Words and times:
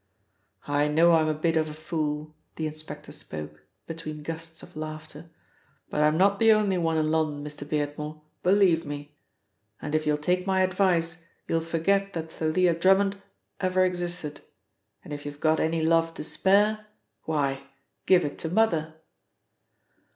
"I 0.67 0.87
know 0.87 1.11
I'm 1.11 1.27
a 1.27 1.33
bit 1.35 1.55
of 1.55 1.69
a 1.69 1.75
fool," 1.75 2.33
the 2.55 2.65
inspector 2.65 3.11
spoke, 3.11 3.65
between 3.85 4.23
gusts 4.23 4.63
of 4.63 4.75
laughter, 4.75 5.29
"but 5.91 6.01
I'm 6.01 6.17
not 6.17 6.39
the 6.39 6.53
only 6.53 6.79
one 6.79 6.97
in 6.97 7.11
London, 7.11 7.43
Mr. 7.45 7.69
Beardmore, 7.69 8.19
believe 8.41 8.83
me. 8.83 9.15
And 9.79 9.93
if 9.93 10.07
you'll 10.07 10.17
take 10.17 10.47
my 10.47 10.61
advice 10.61 11.23
you'll 11.47 11.61
forget 11.61 12.13
that 12.13 12.31
Thalia 12.31 12.73
Drummond 12.73 13.21
ever 13.59 13.85
existed. 13.85 14.41
And 15.03 15.13
if 15.13 15.23
you've 15.23 15.39
got 15.39 15.59
any 15.59 15.85
love 15.85 16.15
to 16.15 16.23
spare, 16.23 16.87
why, 17.25 17.65
give 18.07 18.25
it 18.25 18.39
to 18.39 18.49
Mother!" 18.49 18.95